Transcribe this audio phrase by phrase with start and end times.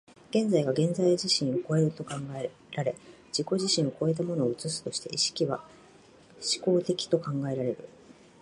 [0.31, 2.95] 現在が現在自身を越えると考えられ、
[3.27, 5.63] 自己自身を越えたものを映すとして、意識は
[6.39, 7.77] 志向的と考えられる。